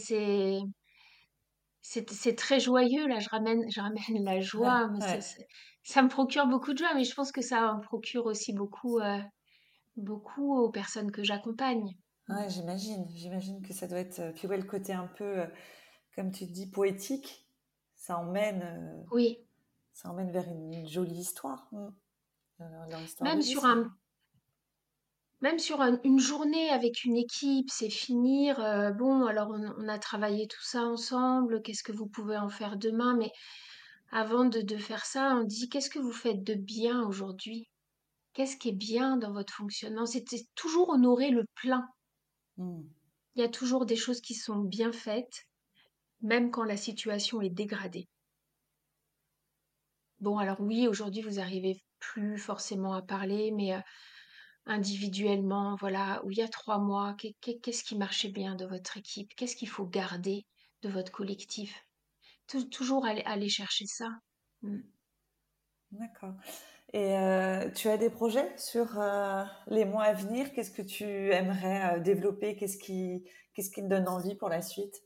[1.82, 3.20] c'est très joyeux là.
[3.20, 4.89] Je ramène je ramène la joie,
[5.84, 9.00] ça me procure beaucoup de joie, mais je pense que ça me procure aussi beaucoup
[9.96, 11.96] beaucoup aux personnes que j'accompagne.
[12.30, 14.34] Ouais, j'imagine, j'imagine que ça doit être.
[14.36, 15.44] Puis ouais, le côté un peu,
[16.16, 17.48] comme tu dis, poétique,
[17.96, 19.06] ça emmène.
[19.12, 19.38] Oui.
[19.92, 21.68] Ça emmène vers une jolie histoire.
[21.72, 21.89] Mmh.
[23.22, 23.92] Même sur un
[25.44, 30.48] même sur une journée avec une équipe, c'est finir, euh, bon, alors on, a travaillé
[30.48, 33.14] tout ça ensemble, qu'est-ce que vous pouvez en faire demain?
[33.18, 33.30] Mais
[34.10, 37.68] avant de, de faire ça, on dit qu'est-ce que vous faites de bien aujourd'hui?
[38.32, 40.06] Qu'est-ce qui est bien dans votre fonctionnement?
[40.06, 41.90] C'était toujours honorer le plein.
[42.56, 42.84] Mmh.
[43.36, 45.44] Il y a toujours des choses qui sont bien faites,
[46.22, 48.08] même quand la situation est dégradée.
[50.22, 53.80] Bon, alors oui, aujourd'hui, vous arrivez plus forcément à parler, mais euh,
[54.65, 59.34] individuellement, voilà, où il y a trois mois, qu'est-ce qui marchait bien de votre équipe,
[59.36, 60.45] qu'est-ce qu'il faut garder
[60.82, 61.86] de votre collectif?
[62.71, 64.10] Toujours aller, chercher ça.
[64.62, 64.80] Mm.
[65.91, 66.34] D'accord.
[66.93, 70.54] Et euh, tu as des projets sur euh, les mois à venir?
[70.54, 72.56] Qu'est-ce que tu aimerais euh, développer?
[72.56, 73.23] Qu'est-ce qui,
[73.54, 75.04] qu'est-ce qui te donne envie pour la suite?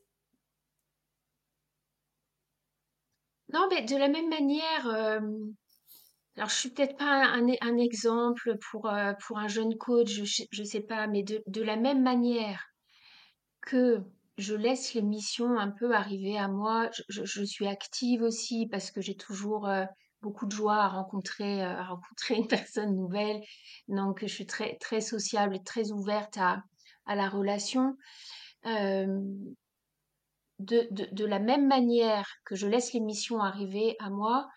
[3.53, 5.21] Non, mais de la même manière,
[6.37, 10.65] alors, je suis peut-être pas un, exemple pour, euh, pour un jeune coach, je, ne
[10.65, 12.63] sais pas, mais de, de la même manière
[13.61, 14.03] que
[14.37, 18.91] je laisse les missions un peu arriver à moi, je, je, suis active aussi parce
[18.91, 19.85] que j'ai toujours euh,
[20.21, 23.41] beaucoup de joie à rencontrer, euh, à rencontrer une personne nouvelle.
[23.87, 26.61] Donc, je suis très, très sociable et très ouverte à,
[27.07, 27.97] à la relation.
[28.63, 29.47] de,
[30.59, 34.47] de, de la même manière que je laisse les missions arriver à moi,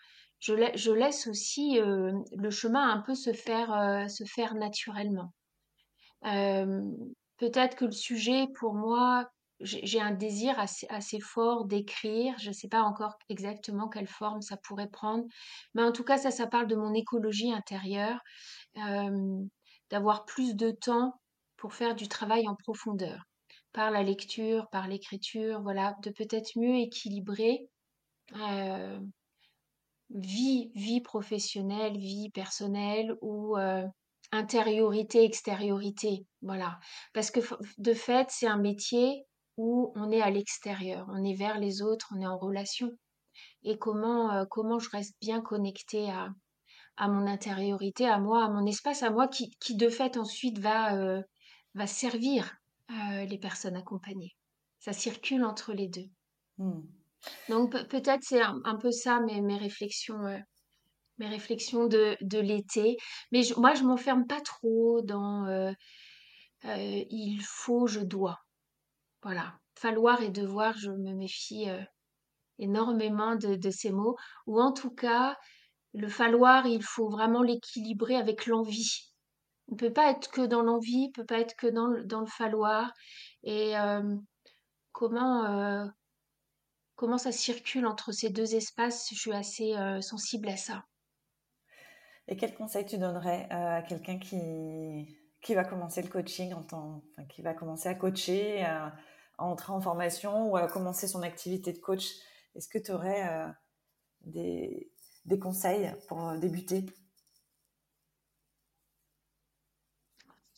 [0.41, 5.31] je, laisse aussi euh, le chemin un peu se faire, euh, se faire naturellement.
[6.25, 6.81] Euh,
[7.37, 12.33] peut-être que le sujet, pour moi, j'ai un désir assez, fort d'écrire.
[12.39, 15.23] Je ne sais pas encore exactement quelle forme ça pourrait prendre,
[15.75, 18.19] mais en tout cas, ça, ça parle de mon écologie intérieure,
[19.91, 21.13] d'avoir plus de temps
[21.57, 23.25] pour faire du travail en profondeur,
[23.71, 27.69] par la lecture, par l'écriture, voilà, de peut-être mieux équilibrer
[30.13, 33.85] vie, vie professionnelle, vie personnelle ou euh,
[34.31, 36.25] intériorité, extériorité.
[36.41, 36.79] Voilà.
[37.13, 37.39] Parce que
[37.77, 39.25] de fait, c'est un métier
[39.57, 42.89] où on est à l'extérieur, on est vers les autres, on est en relation.
[43.63, 46.29] Et comment, euh, comment je reste bien connectée à,
[46.97, 50.59] à mon intériorité, à moi, à mon espace, à moi, qui, qui de fait ensuite
[50.59, 51.21] va, euh,
[51.75, 52.57] va servir
[53.25, 54.35] les personnes accompagnées.
[54.79, 56.09] Ça circule entre les deux.
[56.57, 56.81] Mmh.
[57.49, 60.37] Donc peut-être c'est un, peu ça mes, mes réflexions, euh,
[61.17, 62.97] mes réflexions de, de l'été.
[63.31, 65.71] Mais moi, je m'enferme pas trop dans euh,
[66.65, 68.39] euh, il faut, je dois.
[69.23, 69.53] Voilà.
[69.75, 71.65] Falloir et devoir, je me méfie
[72.59, 74.15] énormément de, ces mots.
[74.45, 75.37] Ou en tout cas,
[75.93, 79.11] le falloir, il faut vraiment l'équilibrer avec l'envie.
[79.69, 82.19] On ne peut pas être que dans l'envie, on peut pas être que dans dans
[82.19, 82.91] le falloir.
[83.43, 83.73] Et
[84.91, 85.91] comment
[87.01, 90.85] comment ça circule entre ces deux espaces, je suis assez euh, sensible à ça.
[92.27, 96.61] Et quel conseil tu donnerais euh, à quelqu'un qui, qui va commencer le coaching, en
[96.61, 98.93] temps, enfin, qui va commencer à coacher, à,
[99.39, 102.05] entrer en formation ou à commencer son activité de coach?
[102.53, 103.47] Est-ce que tu aurais euh,
[104.21, 104.91] des,
[105.25, 106.85] des, conseils pour débuter?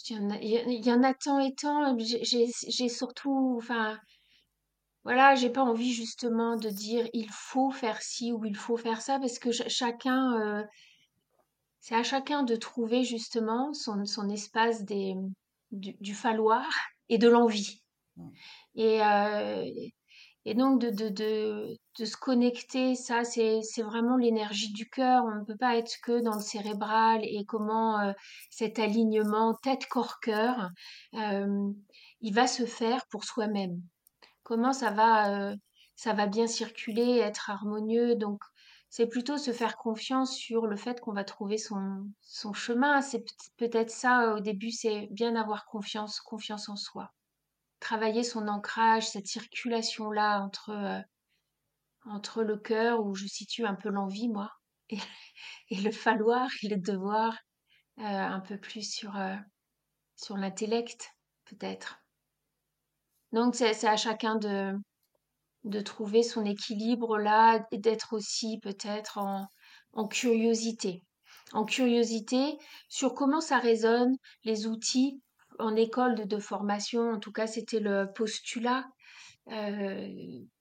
[0.09, 1.97] Il y, en a, il y en a tant et tant.
[1.97, 3.97] J'ai surtout, enfin,
[5.03, 9.01] voilà, j'ai pas envie justement de dire il faut faire ci ou il faut faire
[9.01, 10.63] ça parce que chacun, euh,
[11.79, 15.15] c'est à chacun de trouver justement son, son espace des,
[15.71, 16.65] du, falloir
[17.09, 17.81] et de l'envie.
[18.75, 19.65] Et, euh,
[20.45, 25.23] Et donc de, de, de, de se connecter, ça c'est vraiment l'énergie du cœur.
[25.25, 28.13] On ne peut pas être que dans le cérébral et comment euh,
[28.49, 30.69] cet alignement tête corps cœur,
[31.15, 31.71] euh,
[32.21, 33.81] il va se faire pour soi-même.
[34.53, 35.55] Comment ça va euh,
[35.95, 38.13] ça va bien circuler, être harmonieux.
[38.13, 38.39] Donc
[38.91, 43.01] c'est plutôt se faire confiance sur le fait qu'on va trouver son chemin.
[43.01, 43.25] C'est
[43.57, 47.11] peut-être ça au début, c'est bien avoir confiance, confiance en soi
[47.79, 51.01] travailler son ancrage, cette circulation-là entre, euh,
[52.05, 54.51] entre le cœur où je situe un peu l'envie, moi,
[54.89, 57.33] et, le falloir et le devoir,
[57.97, 59.19] euh, un peu plus sur,
[60.15, 61.09] sur l'intellect,
[61.45, 62.02] peut-être.
[63.33, 69.47] Donc, c'est à chacun de, trouver son équilibre là et d'être aussi peut-être en,
[69.93, 71.03] en curiosité.
[71.51, 72.57] En curiosité
[72.89, 75.21] sur comment ça résonne, les outils
[75.59, 78.85] en école de, formation, en tout cas, c'était le postulat
[79.49, 80.09] euh,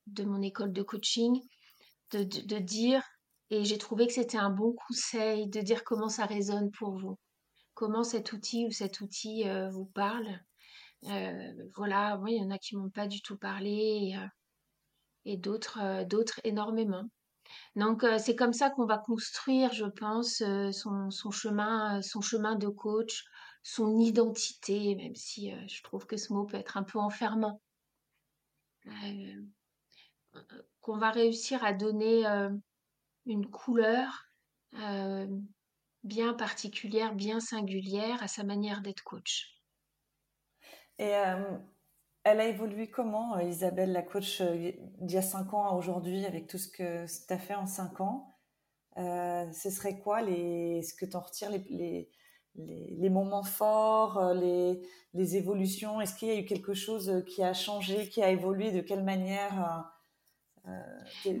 [0.07, 1.39] de mon école de coaching,
[2.11, 3.03] de, dire,
[3.49, 7.17] et j'ai trouvé que c'était un bon conseil de dire comment ça résonne pour vous,
[7.73, 10.27] comment cet outil ou cet outil euh, vous parle.
[11.05, 14.15] Euh, voilà, il y en a qui m'ont pas du tout parlé
[15.25, 17.03] et, d'autres, d'autres énormément.
[17.75, 23.25] Donc c'est comme ça qu'on va construire, je pense, son, chemin, son chemin de coach,
[23.63, 27.61] son identité, même si euh, je trouve que ce mot peut être un peu enfermant.
[28.85, 30.41] Euh,
[30.81, 32.49] qu'on va réussir à donner euh,
[33.25, 34.25] une couleur
[36.03, 39.52] bien particulière, bien singulière à sa manière d'être coach.
[41.03, 41.11] Et
[42.23, 46.47] elle a évolué comment, Isabelle, la coach, d'il y a cinq ans à aujourd'hui, avec
[46.47, 48.35] tout ce que tu as fait en cinq ans?
[48.95, 52.09] Ce serait quoi les, ce que tu en retires les,
[52.55, 54.81] les, moments forts, euh, les,
[55.13, 56.01] les évolutions?
[56.01, 58.71] Est-ce qu'il y a eu quelque chose euh, qui a changé, qui a évolué?
[58.71, 59.91] De quelle manière
[60.67, 61.37] euh,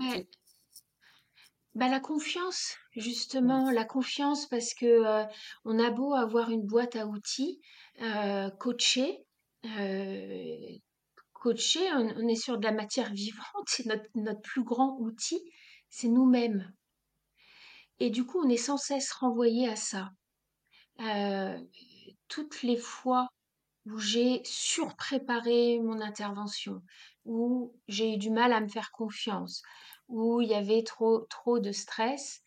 [1.75, 5.25] bah, la confiance, justement, la confiance parce que
[5.65, 7.61] on a beau avoir une boîte à outils,
[8.59, 9.22] coacher,
[11.33, 15.41] coacher, on, est sur de la matière vivante, c'est notre, notre plus grand outil,
[15.89, 16.73] c'est nous-mêmes.
[17.99, 20.11] Et du coup, on est sans cesse renvoyé à ça.
[21.01, 21.59] Euh,
[22.27, 23.27] toutes les fois
[23.85, 26.81] où j'ai surpréparé mon intervention,
[27.25, 29.61] où j'ai eu du mal à me faire confiance,
[30.07, 32.41] où il y avait trop, trop de stress,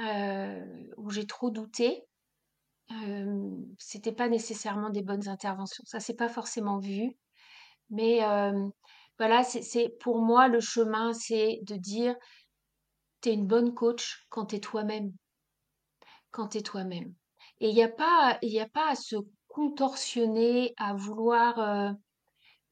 [0.00, 0.64] euh,
[0.96, 2.07] où j'ai trop douté,
[3.78, 5.84] c'était pas nécessairement des bonnes interventions.
[5.86, 7.16] Ça s'est pas forcément vu,
[7.90, 8.20] mais
[9.18, 12.14] voilà, c'est pour moi le chemin, c'est de dire
[13.20, 15.12] tu es une bonne coach quand tu es toi-même.
[16.30, 17.14] Quand tu es toi-même.
[17.60, 19.16] Et il n'y a pas, il a pas à se
[19.48, 21.94] contorsionner, à vouloir.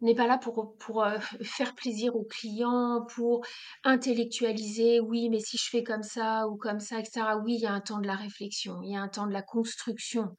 [0.02, 3.44] N'est pas là pour, pour euh, faire plaisir aux clients, pour
[3.82, 7.22] intellectualiser, oui, mais si je fais comme ça ou comme ça, etc.
[7.42, 9.32] Oui, il y a un temps de la réflexion, il y a un temps de
[9.32, 10.36] la construction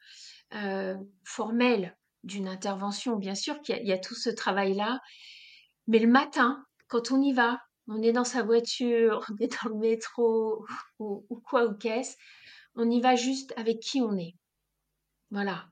[0.54, 5.00] euh, formelle d'une intervention, bien sûr qu'il y, a tout ce travail-là.
[5.88, 9.70] Mais le matin, quand on y va, on est dans sa voiture, on est dans
[9.70, 10.66] le métro
[11.00, 12.16] ou, ou quoi ou qu'est-ce,
[12.76, 14.36] on y va juste avec qui on est.
[15.30, 15.66] Voilà.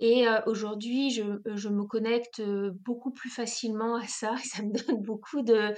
[0.00, 1.22] Et aujourd'hui, je,
[1.54, 2.42] je, me connecte
[2.84, 4.34] beaucoup plus facilement à ça.
[4.44, 5.74] ça me donne beaucoup de,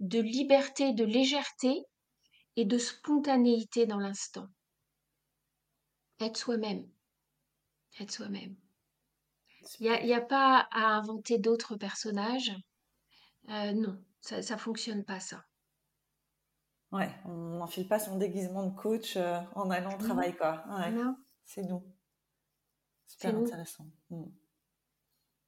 [0.00, 1.84] de liberté, de légèreté
[2.56, 4.48] et de spontanéité dans l'instant.
[6.20, 6.88] Être soi-même.
[8.00, 8.56] Être soi-même.
[9.80, 12.52] Il n'y a, a, pas à inventer d'autres personnages.
[13.48, 15.44] non, ça ne fonctionne pas ça.
[16.92, 20.64] Ouais, on n'enfile pas son déguisement de coach en allant au travail, quoi.
[21.44, 21.82] c'est nous.
[23.06, 23.86] C'est intéressant.
[24.10, 24.24] Mmh.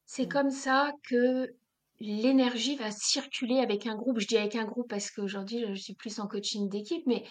[0.05, 0.29] C'est mmh.
[0.29, 1.55] comme ça que
[1.99, 4.19] l'énergie va circuler avec un groupe.
[4.21, 7.25] Je dis avec un groupe parce qu'aujourd'hui, je suis plus en coaching d'équipe, mais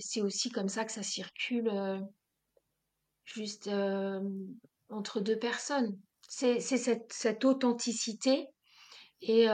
[0.00, 1.70] c'est aussi comme ça que ça circule
[3.24, 3.70] juste
[4.88, 5.96] entre deux personnes.
[6.28, 8.48] C'est cette, cette, authenticité
[9.20, 9.46] et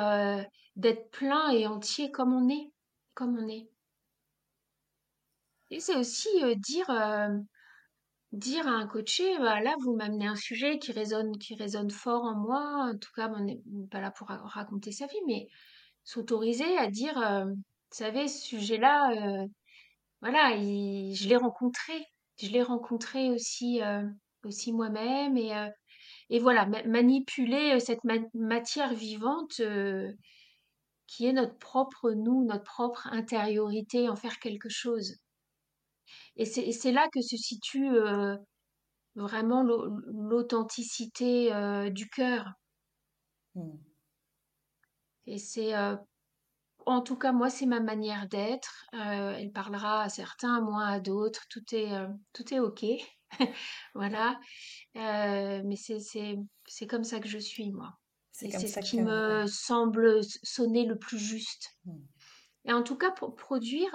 [0.76, 2.72] d'être plein et entier comme on est.
[3.14, 3.68] Comme on est.
[5.70, 6.88] Et c'est aussi dire
[8.32, 12.24] dire à un coaché, bah, là, vous m'amenez un sujet qui résonne, qui résonne fort
[12.24, 12.90] en moi.
[12.92, 15.48] En tout cas, on n'est pas là pour raconter sa vie, mais
[16.04, 19.46] s'autoriser à dire, euh, vous savez, ce sujet-là, euh,
[20.22, 21.92] voilà, je l'ai rencontré.
[22.38, 24.02] Je l'ai rencontré aussi, euh,
[24.68, 25.36] moi-même.
[26.28, 29.60] Et voilà, manipuler cette matière vivante
[31.06, 35.16] qui est notre propre nous, notre propre intériorité, en faire quelque chose.
[36.36, 37.90] Et c'est là que se situe
[39.14, 41.50] vraiment l'authenticité
[41.90, 42.52] du cœur.
[43.54, 43.76] Mmh.
[45.26, 45.72] Et c'est,
[46.84, 48.86] en tout cas, moi, c'est ma manière d'être.
[48.92, 51.44] elle parlera à certains, moi à d'autres.
[51.50, 51.92] Tout est,
[52.32, 52.84] tout est OK.
[53.94, 54.38] voilà.
[54.94, 57.92] mais c'est, comme ça que je suis, moi.
[58.32, 61.78] C'est c'est ce qui me semble sonner le plus juste.
[61.86, 61.96] Mmh.
[62.66, 63.90] Et en tout cas, pour produire,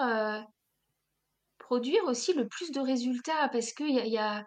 [1.71, 4.45] produire aussi le plus de résultats, parce qu'il y a, y a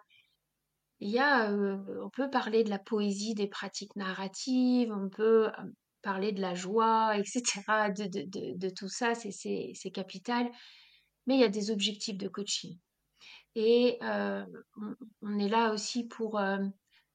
[0.99, 5.49] y a, on peut parler de la poésie des pratiques narratives, on peut
[6.03, 7.41] parler de la joie, etc.,
[7.89, 10.51] de, tout ça, c'est capital.
[11.25, 12.77] Mais il y a des objectifs de coaching.
[13.55, 14.45] Et on,
[15.23, 16.39] on, est là aussi pour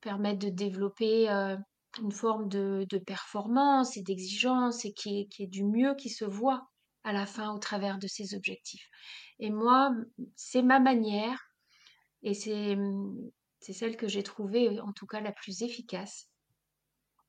[0.00, 1.28] permettre de développer
[2.00, 6.69] une forme de, performance et d'exigence et qui est du mieux qui se voit
[7.04, 8.88] à la fin au travers de ces objectifs.
[9.38, 9.92] Et moi,
[10.36, 11.38] c'est ma manière
[12.22, 12.76] et c'est
[13.60, 16.30] c'est celle que j'ai trouvée en tout cas la plus efficace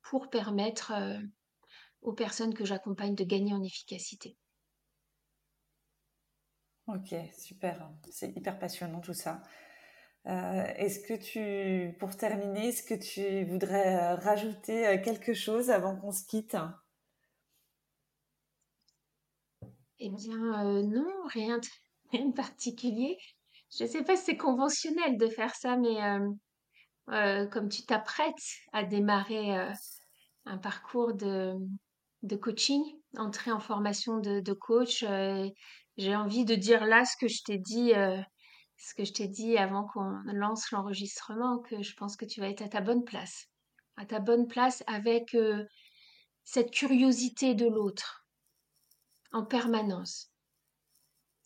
[0.03, 0.93] pour permettre
[2.01, 4.37] aux personnes que j'accompagne de gagner en efficacité.
[6.87, 7.91] Ok, super.
[8.09, 9.41] C'est hyper passionnant tout ça.
[10.27, 16.11] Euh, est-ce que tu, pour terminer, est-ce que tu voudrais rajouter quelque chose avant qu'on
[16.11, 16.57] se quitte?
[20.03, 23.17] Eh bien, non, rien de, particulier.
[23.77, 25.97] Je ne sais pas si c'est conventionnel de faire ça, mais
[27.51, 28.33] comme tu t'apprêtes
[28.73, 29.55] à démarrer
[30.45, 31.55] un parcours de,
[32.41, 32.81] coaching,
[33.15, 35.05] entrer en formation de, de coach,
[35.97, 37.93] j'ai envie de dire là ce que je t'ai dit
[38.81, 42.49] ce que je t'ai dit avant qu'on lance l'enregistrement, que je pense que tu vas
[42.49, 43.45] être à ta bonne place.
[43.95, 45.63] À ta bonne place avec euh,
[46.43, 48.20] cette curiosité de l'autre
[49.31, 50.31] en permanence.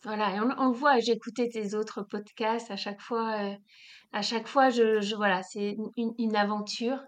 [0.06, 3.40] Voilà, et on, le voit, écouté tes autres podcasts à chaque fois.
[3.42, 3.56] Euh,
[4.14, 7.04] à chaque fois, je, voilà, c'est une, aventure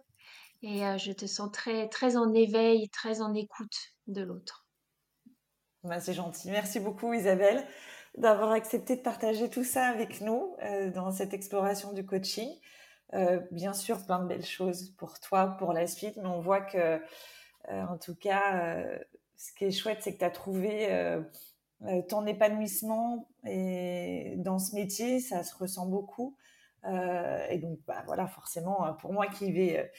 [0.64, 4.66] et euh, je te sens très, très en éveil, très en écoute de l'autre.
[5.84, 6.50] Bah, c'est gentil.
[6.50, 7.66] Merci beaucoup, Isabelle
[8.16, 12.50] d'avoir accepté de partager tout ça avec nous euh, dans cette exploration du coaching.
[13.52, 17.00] Bien sûr, plein de belles choses pour toi, pour la suite, mais on voit que,
[17.70, 18.84] en tout cas,
[19.38, 20.90] ce qui est chouette, c'est que tu as trouvé
[22.10, 26.36] ton épanouissement et dans ce métier, ça se ressent beaucoup.
[26.84, 29.92] et donc, bah, voilà, forcément, pour moi qui vais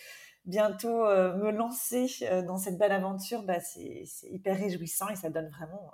[0.45, 2.09] bientôt me lancer
[2.47, 5.93] dans cette belle aventure, bah, c'est hyper réjouissant et ça donne vraiment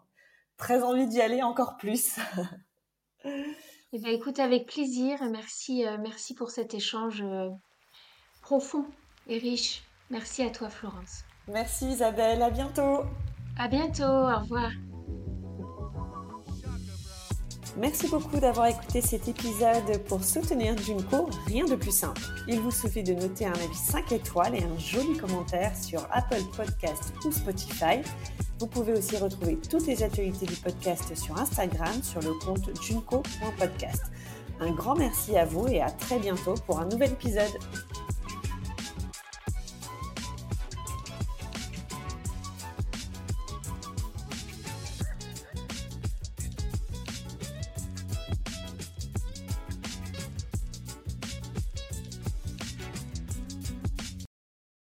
[0.57, 2.19] très envie d'y aller encore plus.
[3.25, 5.19] eh bien, écoute, avec plaisir.
[5.31, 7.51] Merci, euh, merci pour cet échange euh,
[8.43, 8.85] profond
[9.27, 9.83] et riche.
[10.11, 11.25] Merci à toi, Florence.
[11.49, 12.43] Merci, Isabelle.
[12.43, 13.05] À bientôt.
[13.57, 14.03] À bientôt.
[14.03, 14.71] Au revoir.
[17.77, 19.99] Merci beaucoup d'avoir écouté cet épisode.
[20.07, 22.23] Pour soutenir Junko, rien de plus simple.
[22.47, 26.43] Il vous suffit de noter un avis 5 étoiles et un joli commentaire sur Apple
[26.57, 28.01] Podcast ou Spotify.
[28.61, 34.05] Vous pouvez aussi retrouver toutes les actualités du podcast sur Instagram sur le compte junko.podcast.
[34.61, 37.51] Un grand merci à vous et à très bientôt pour un nouvel épisode.